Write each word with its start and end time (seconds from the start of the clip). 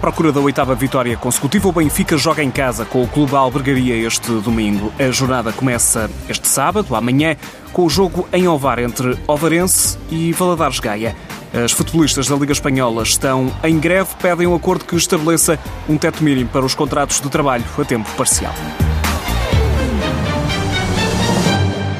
procura 0.00 0.32
da 0.32 0.40
oitava 0.40 0.74
vitória 0.74 1.16
consecutiva, 1.16 1.68
o 1.68 1.72
Benfica 1.72 2.16
joga 2.16 2.42
em 2.42 2.50
casa 2.50 2.84
com 2.84 3.02
o 3.02 3.06
Clube 3.06 3.36
Albergaria 3.36 3.94
este 3.94 4.32
domingo. 4.40 4.92
A 4.98 5.10
jornada 5.10 5.52
começa 5.52 6.10
este 6.28 6.48
sábado, 6.48 6.96
amanhã, 6.96 7.36
com 7.72 7.84
o 7.84 7.90
jogo 7.90 8.26
em 8.32 8.48
Ovar 8.48 8.78
entre 8.78 9.18
Ovarense 9.26 9.98
e 10.10 10.32
Valadares 10.32 10.80
Gaia. 10.80 11.14
As 11.52 11.72
futebolistas 11.72 12.26
da 12.28 12.36
Liga 12.36 12.52
Espanhola 12.52 13.02
estão 13.02 13.52
em 13.62 13.78
greve, 13.78 14.10
pedem 14.20 14.46
um 14.46 14.54
acordo 14.54 14.84
que 14.84 14.96
estabeleça 14.96 15.58
um 15.88 15.98
teto 15.98 16.24
mínimo 16.24 16.48
para 16.48 16.64
os 16.64 16.74
contratos 16.74 17.20
de 17.20 17.28
trabalho 17.28 17.64
a 17.78 17.84
tempo 17.84 18.08
parcial. 18.16 18.54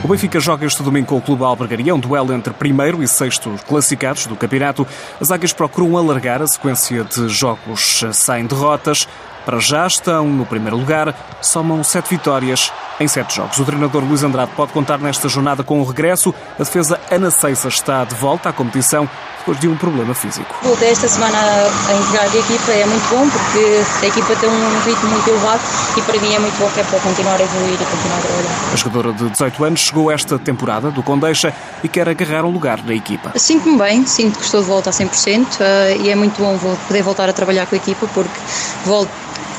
O 0.03 0.09
Benfica 0.09 0.41
joga 0.41 0.65
este 0.65 0.83
domingo 0.83 1.09
com 1.09 1.19
o 1.19 1.21
Clube 1.21 1.45
Albergaria, 1.45 1.95
um 1.95 2.01
duelo 2.01 2.33
entre 2.33 2.55
primeiro 2.55 3.03
e 3.03 3.09
sexto 3.09 3.55
classificados 3.69 4.27
do 4.27 4.35
campeonato. 4.35 4.87
As 5.21 5.31
águias 5.31 5.53
procuram 5.53 5.95
alargar 5.97 6.41
a 6.41 6.47
sequência 6.47 7.05
de 7.05 7.29
jogos 7.29 8.03
sem 8.15 8.47
derrotas. 8.47 9.07
Para 9.45 9.59
já 9.59 9.87
estão 9.87 10.27
no 10.27 10.47
primeiro 10.47 10.77
lugar, 10.77 11.15
somam 11.43 11.85
sete 11.85 12.09
vitórias 12.11 12.73
em 13.01 13.09
sete 13.09 13.37
jogos. 13.37 13.59
O 13.59 13.65
treinador 13.65 14.05
Luís 14.05 14.23
Andrade 14.23 14.53
pode 14.55 14.73
contar 14.73 14.99
nesta 14.99 15.27
jornada 15.29 15.65
com 15.65 15.81
o 15.81 15.85
regresso. 15.85 16.35
A 16.59 16.63
defesa 16.63 17.01
Ana 17.11 17.31
Ceissa 17.31 17.69
está 17.69 18.05
de 18.05 18.15
volta 18.15 18.51
à 18.51 18.53
competição 18.53 19.09
depois 19.39 19.59
de 19.59 19.69
um 19.69 19.77
problema 19.77 20.15
físico. 20.15 20.55
Voltei 20.63 20.91
esta 20.91 21.09
semana 21.09 21.39
a 21.39 21.95
integrar 21.95 22.25
a 22.25 22.37
equipa, 22.37 22.73
é 22.73 22.85
muito 22.85 23.09
bom 23.09 23.27
porque 23.31 23.83
a 24.03 24.07
equipa 24.07 24.37
tem 24.37 24.51
um 24.51 24.81
ritmo 24.85 25.09
muito 25.09 25.29
elevado 25.31 25.63
e 25.97 26.03
para 26.03 26.21
mim 26.21 26.35
é 26.35 26.39
muito 26.39 26.59
bom 26.59 26.69
que 26.71 26.81
é 26.81 26.85
para 26.85 27.01
continuar 27.01 27.41
a 27.41 27.43
evoluir 27.43 27.75
e 27.75 27.85
continuar 27.85 28.19
a 28.19 28.21
trabalhar. 28.21 28.73
A 28.73 28.77
jogadora 28.77 29.13
de 29.15 29.31
18 29.31 29.65
anos 29.65 29.81
chegou 29.81 30.13
esta 30.13 30.39
temporada 30.39 30.91
do 30.91 31.03
Condeixa 31.03 31.55
e 31.83 31.89
quer 31.89 32.07
agarrar 32.07 32.45
um 32.45 32.51
lugar 32.51 32.85
na 32.85 32.93
equipa. 32.93 33.33
Sinto-me 33.37 33.79
bem, 33.79 34.07
sinto 34.07 34.39
que 34.39 34.45
estou 34.45 34.61
de 34.61 34.67
volta 34.67 34.91
a 34.91 34.93
100% 34.93 35.47
eh, 35.61 35.97
e 36.03 36.11
é 36.11 36.15
muito 36.15 36.37
bom 36.39 36.59
poder 36.87 37.03
voltar 37.03 37.29
a 37.29 37.33
trabalhar 37.33 37.67
com 37.67 37.75
a 37.75 37.79
equipa 37.79 38.07
porque 38.13 38.39
volto 38.85 39.11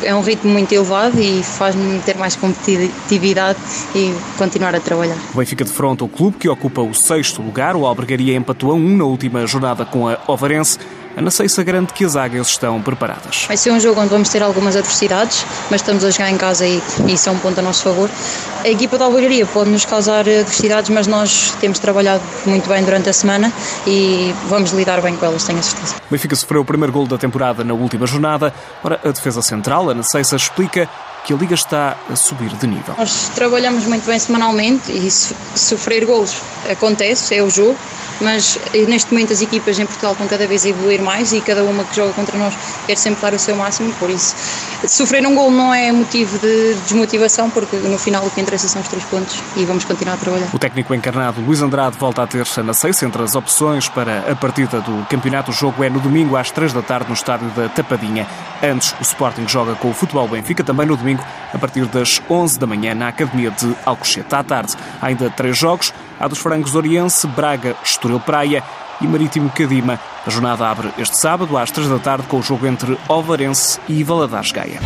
é 0.04 0.14
um 0.16 0.22
ritmo 0.22 0.52
muito 0.52 0.72
elevado 0.74 1.20
e 1.20 1.44
faz-me 1.44 2.00
ter 2.00 2.18
mais 2.18 2.36
competitividade 2.36 3.60
e 3.96 4.14
continuar 4.38 4.76
a 4.76 4.80
trabalhar. 4.80 5.18
O 5.34 5.38
Benfica 5.38 5.64
de 5.64 5.72
fronte 5.72 6.02
ao 6.02 6.10
clube 6.10 6.38
que 6.38 6.50
ocupa 6.50 6.82
o 6.82 6.94
sexto 6.94 7.42
lugar. 7.42 7.76
O 7.76 7.86
Albergaria 7.86 8.36
empatou 8.36 8.72
a 8.72 8.76
um 8.76 8.98
na 8.98 9.06
última 9.06 9.46
jornada 9.46 9.86
com 9.86 10.08
a 10.08 10.18
Ovarense. 10.28 10.80
Ana 11.16 11.30
Ceissa 11.30 11.64
garante 11.64 11.94
que 11.94 12.06
as 12.06 12.16
águias 12.16 12.48
estão 12.48 12.82
preparadas. 12.82 13.46
Vai 13.48 13.58
ser 13.58 13.72
um 13.72 13.80
jogo 13.80 14.00
onde 14.00 14.10
vamos 14.10 14.30
ter 14.30 14.42
algumas 14.42 14.76
adversidades, 14.76 15.46
mas 15.70 15.82
estamos 15.82 16.04
a 16.04 16.10
jogar 16.10 16.30
em 16.32 16.38
casa 16.38 16.66
e, 16.66 16.82
e 17.08 17.14
isso 17.14 17.30
é 17.30 17.32
um 17.32 17.38
ponto 17.38 17.60
a 17.60 17.62
nosso 17.62 17.84
favor. 17.84 18.10
A 18.64 18.70
equipa 18.70 18.98
da 18.98 19.06
Albergaria 19.06 19.46
pode 19.46 19.70
nos 19.70 19.86
causar 19.86 20.22
adversidades, 20.22 20.90
mas 20.90 21.08
nós 21.08 21.54
temos 21.60 21.80
trabalhado 21.80 22.24
muito 22.46 22.70
bem 22.70 22.84
durante 22.84 23.10
a 23.10 23.14
semana 23.14 23.52
e 23.86 24.34
vamos 24.48 24.72
lidar 24.72 25.02
bem 25.02 25.16
com 25.16 25.26
elas, 25.26 25.44
tenho 25.44 25.60
a 25.60 25.64
certeza. 25.64 25.96
O 25.96 26.12
Benfica 26.12 26.36
sofreu 26.36 26.62
o 26.62 26.66
primeiro 26.66 26.94
gol 26.94 27.08
da 27.08 27.18
temporada 27.18 27.64
na 27.64 27.74
última 27.74 28.06
jornada. 28.08 28.54
Ora, 28.84 29.00
a 29.04 29.10
defesa 29.10 29.42
central, 29.42 29.90
Ana 29.90 30.04
Ceissa, 30.04 30.36
explica 30.36 30.90
que 31.26 31.34
a 31.34 31.38
Liga 31.38 31.54
está 31.54 31.98
a 32.10 32.16
subir 32.16 32.50
de 32.50 32.68
nível. 32.68 32.96
Nós 32.98 33.30
trabalhamos 33.36 33.86
muito 33.86 34.06
bem 34.06 34.18
semanalmente 34.18 34.92
e 34.92 35.10
sofrer 35.12 36.06
gols 36.06 36.36
acontece, 36.70 37.36
é 37.36 37.44
o 37.44 37.50
jogo, 37.50 37.78
mas 38.22 38.60
neste 38.88 39.12
momento 39.12 39.34
as 39.34 39.42
equipas 39.42 39.78
em 39.80 39.86
Portugal 39.86 40.14
estão 40.14 40.28
cada 40.28 40.48
vez 40.48 40.66
a 40.66 40.70
evoluir 40.70 41.02
mais 41.02 41.34
e 41.34 41.42
cada 41.42 41.64
uma 41.64 41.84
que 41.84 41.96
joga 41.96 42.14
contra 42.14 42.38
nós 42.38 42.54
quer 42.86 42.96
sempre 42.98 43.22
dar 43.22 43.34
o 43.34 43.40
seu 43.40 43.56
máximo, 43.56 43.94
por 43.94 44.10
isso 44.10 44.36
sofrer 44.88 45.26
um 45.26 45.36
gol 45.36 45.52
não 45.52 45.74
é 45.74 45.92
motivo 45.92 46.38
de 46.40 46.76
desmotivação, 46.76 47.50
porque 47.50 47.76
no 47.78 47.98
final 47.98 48.26
o 48.26 48.30
que 48.30 48.42
interessa 48.42 48.68
são 48.68 48.82
os 48.82 48.88
três 48.88 49.04
pontos 49.06 49.40
e 49.56 49.66
vamos 49.66 49.86
continuar 49.86 50.14
a 50.16 50.18
trabalhar. 50.18 50.48
O 50.54 50.60
técnico 50.60 50.94
encarnado 50.94 51.42
Luís 51.42 51.62
Andrade 51.62 51.98
volta 51.98 52.24
a 52.24 52.28
ter 52.28 52.46
na 52.64 52.74
seis 52.74 53.02
entre 53.04 53.22
as 53.22 53.36
opções 53.36 53.88
para 53.90 54.32
a 54.32 54.36
partida 54.36 54.82
do 54.82 55.06
campeonato. 55.08 55.52
O 55.52 55.54
jogo 55.54 55.84
é 55.84 55.90
no 55.90 56.00
domingo 56.00 56.36
às 56.36 56.52
três 56.52 56.74
da 56.74 56.82
tarde 56.82 57.08
no 57.08 57.14
estádio 57.14 57.50
da 57.50 57.70
Tapadinha. 57.70 58.28
Antes, 58.64 58.94
o 59.00 59.02
Sporting 59.02 59.48
joga 59.48 59.76
com 59.76 59.90
o 59.90 59.94
Futebol 59.94 60.28
Benfica, 60.28 60.64
também 60.64 60.86
no 60.86 60.96
domingo, 60.96 61.24
a 61.54 61.58
partir 61.58 61.86
das 61.86 62.22
11 62.30 62.60
da 62.60 62.68
manhã, 62.68 62.94
na 62.94 63.08
Academia 63.08 63.52
de 63.52 63.76
Alcochete. 63.86 64.34
À 64.34 64.44
tarde, 64.44 64.76
ainda 65.02 65.30
três 65.30 65.58
jogos. 65.58 65.94
Há 66.22 66.28
dos 66.28 66.38
Frangos 66.38 66.76
Oriense, 66.76 67.26
Braga, 67.26 67.76
Estoril 67.84 68.20
Praia 68.20 68.64
e 69.02 69.08
Marítimo 69.08 69.50
Cadima. 69.50 70.00
A 70.24 70.30
jornada 70.30 70.70
abre 70.70 70.92
este 71.00 71.18
sábado, 71.18 71.58
às 71.58 71.72
três 71.72 71.90
da 71.90 71.98
tarde, 71.98 72.28
com 72.28 72.38
o 72.38 72.44
jogo 72.44 72.68
entre 72.68 72.96
Ovarense 73.10 73.80
e 73.90 74.04
Valadares 74.04 74.52
Gaia. 74.52 74.80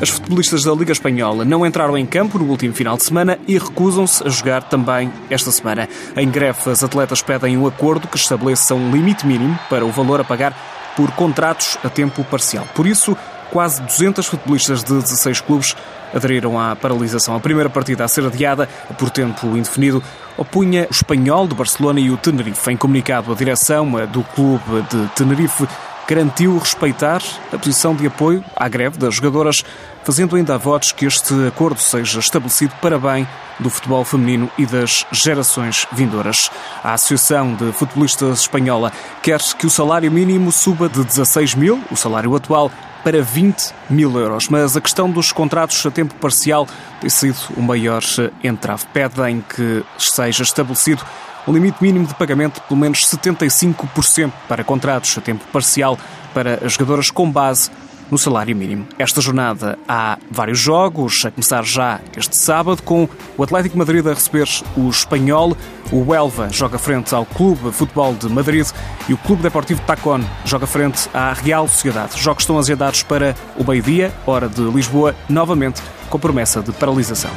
As 0.00 0.08
futebolistas 0.08 0.62
da 0.62 0.72
Liga 0.72 0.92
Espanhola 0.92 1.44
não 1.44 1.66
entraram 1.66 1.98
em 1.98 2.06
campo 2.06 2.38
no 2.38 2.44
último 2.44 2.74
final 2.74 2.96
de 2.96 3.02
semana 3.02 3.40
e 3.48 3.58
recusam-se 3.58 4.24
a 4.24 4.28
jogar 4.28 4.62
também 4.62 5.12
esta 5.28 5.50
semana. 5.50 5.88
Em 6.16 6.30
greve, 6.30 6.70
as 6.70 6.84
atletas 6.84 7.22
pedem 7.22 7.58
um 7.58 7.66
acordo 7.66 8.06
que 8.06 8.16
estabeleça 8.16 8.72
um 8.72 8.92
limite 8.92 9.26
mínimo 9.26 9.58
para 9.68 9.84
o 9.84 9.90
valor 9.90 10.20
a 10.20 10.24
pagar 10.24 10.56
por 10.96 11.10
contratos 11.12 11.76
a 11.82 11.88
tempo 11.88 12.22
parcial. 12.22 12.68
Por 12.72 12.86
isso, 12.86 13.16
quase 13.52 13.82
200 13.82 14.26
futebolistas 14.26 14.82
de 14.82 14.94
16 14.94 15.42
clubes 15.42 15.76
aderiram 16.12 16.58
à 16.58 16.74
paralisação. 16.74 17.36
A 17.36 17.40
primeira 17.40 17.68
partida 17.68 18.04
a 18.04 18.08
ser 18.08 18.24
adiada 18.24 18.68
por 18.98 19.10
tempo 19.10 19.46
indefinido 19.48 20.02
opunha 20.36 20.86
o 20.88 20.92
Espanhol 20.92 21.46
de 21.46 21.54
Barcelona 21.54 22.00
e 22.00 22.10
o 22.10 22.16
Tenerife. 22.16 22.70
Em 22.70 22.76
comunicado, 22.76 23.30
a 23.30 23.34
direção 23.34 23.90
do 24.06 24.24
clube 24.24 24.82
de 24.90 25.06
Tenerife 25.14 25.68
garantiu 26.08 26.58
respeitar 26.58 27.22
a 27.52 27.58
posição 27.58 27.94
de 27.94 28.06
apoio 28.06 28.44
à 28.56 28.68
greve 28.68 28.98
das 28.98 29.14
jogadoras, 29.14 29.64
fazendo 30.04 30.36
ainda 30.36 30.58
votos 30.58 30.92
que 30.92 31.06
este 31.06 31.34
acordo 31.46 31.80
seja 31.80 32.18
estabelecido 32.18 32.74
para 32.80 32.98
bem 32.98 33.26
do 33.58 33.70
futebol 33.70 34.04
feminino 34.04 34.50
e 34.58 34.66
das 34.66 35.06
gerações 35.12 35.86
vindouras. 35.92 36.50
A 36.82 36.94
Associação 36.94 37.54
de 37.54 37.72
Futebolistas 37.72 38.40
Espanhola 38.40 38.92
quer 39.22 39.40
que 39.58 39.66
o 39.66 39.70
salário 39.70 40.10
mínimo 40.10 40.50
suba 40.50 40.88
de 40.88 41.04
16 41.04 41.54
mil, 41.54 41.80
o 41.90 41.96
salário 41.96 42.34
atual, 42.34 42.70
para 43.02 43.20
20 43.22 43.74
mil 43.90 44.18
euros. 44.18 44.48
Mas 44.48 44.76
a 44.76 44.80
questão 44.80 45.10
dos 45.10 45.32
contratos 45.32 45.84
a 45.84 45.90
tempo 45.90 46.14
parcial 46.14 46.66
tem 47.00 47.10
sido 47.10 47.38
o 47.56 47.62
maior 47.62 48.02
entrave. 48.42 48.84
Pedem 48.92 49.44
que 49.48 49.84
seja 49.98 50.42
estabelecido 50.42 51.04
um 51.46 51.52
limite 51.52 51.78
mínimo 51.80 52.06
de 52.06 52.14
pagamento 52.14 52.60
de 52.60 52.60
pelo 52.62 52.78
menos 52.78 53.00
75% 53.06 54.32
para 54.48 54.64
contratos 54.64 55.16
a 55.16 55.20
tempo 55.20 55.44
parcial 55.52 55.98
para 56.32 56.64
as 56.64 56.72
jogadoras 56.72 57.10
com 57.10 57.30
base 57.30 57.70
no 58.12 58.18
salário 58.18 58.54
mínimo. 58.54 58.86
Esta 58.98 59.22
jornada 59.22 59.78
há 59.88 60.18
vários 60.30 60.58
jogos, 60.58 61.24
a 61.24 61.30
começar 61.30 61.64
já 61.64 61.98
este 62.14 62.36
sábado, 62.36 62.82
com 62.82 63.08
o 63.38 63.42
Atlético 63.42 63.78
Madrid 63.78 64.06
a 64.06 64.12
receber 64.12 64.46
o 64.76 64.90
Espanhol, 64.90 65.56
o 65.90 66.14
Elva 66.14 66.50
joga 66.50 66.78
frente 66.78 67.14
ao 67.14 67.24
Clube 67.24 67.72
Futebol 67.72 68.14
de 68.14 68.28
Madrid 68.28 68.68
e 69.08 69.14
o 69.14 69.18
Clube 69.18 69.42
Deportivo 69.42 69.80
Tacon 69.86 70.20
joga 70.44 70.66
frente 70.66 71.08
à 71.14 71.32
Real 71.32 71.66
Sociedade. 71.66 72.14
Os 72.14 72.20
jogos 72.20 72.42
estão 72.42 72.58
agendados 72.58 73.02
para 73.02 73.34
o 73.56 73.64
meio-dia, 73.64 74.12
hora 74.26 74.46
de 74.46 74.60
Lisboa, 74.60 75.16
novamente 75.26 75.80
com 76.10 76.18
promessa 76.18 76.60
de 76.60 76.70
paralisação. 76.72 77.30